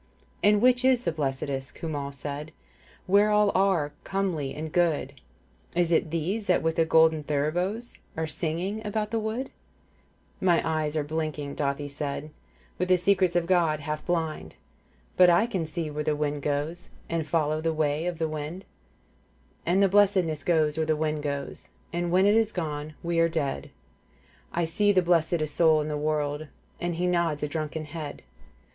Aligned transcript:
''And 0.43 0.63
which 0.63 0.83
is 0.83 1.03
the 1.03 1.11
blessedest,' 1.11 1.75
Cumhal 1.75 2.11
said,' 2.11 2.51
Where 3.05 3.29
all 3.29 3.51
are 3.53 3.93
comely 4.03 4.51
and 4.55 4.71
good?' 4.71 5.21
Is 5.75 5.91
it 5.91 6.09
these 6.09 6.47
that 6.47 6.63
with 6.63 6.79
golden 6.89 7.23
thuribles' 7.23 7.99
Are 8.17 8.25
singing 8.25 8.83
about 8.83 9.11
the 9.11 9.19
wood?'' 9.19 9.51
My 10.51 10.59
eyes 10.67 10.97
are 10.97 11.03
blinking,' 11.03 11.55
Dathi 11.55 11.87
said,' 11.87 12.31
With 12.79 12.87
the 12.87 12.97
secrets 12.97 13.35
of 13.35 13.45
God 13.45 13.81
half 13.81 14.03
blind, 14.03 14.55
* 14.85 15.15
But 15.17 15.29
I 15.29 15.45
can 15.45 15.67
see 15.67 15.91
where 15.91 16.03
the 16.03 16.15
wind 16.15 16.41
goes' 16.41 16.89
And 17.07 17.27
follow 17.27 17.61
the 17.61 17.71
way 17.71 18.07
of 18.07 18.17
the 18.17 18.27
wind; 18.27 18.65
46' 19.65 19.65
And 19.67 19.91
blessedness 19.91 20.43
goes 20.43 20.77
where 20.77 20.87
the 20.87 20.95
wind 20.95 21.21
goes, 21.21 21.69
'And 21.93 22.09
when 22.11 22.25
it 22.25 22.33
is 22.35 22.51
gone 22.51 22.95
we 23.03 23.19
are 23.19 23.29
dead; 23.29 23.69
*I 24.51 24.65
see 24.65 24.91
the 24.91 25.03
blessedest 25.03 25.53
soul 25.53 25.79
in 25.79 25.89
the 25.89 25.95
world 25.95 26.47
'And 26.79 26.95
he 26.95 27.05
nods 27.05 27.43
a 27.43 27.47
drunken 27.47 27.85
head. 27.85 28.23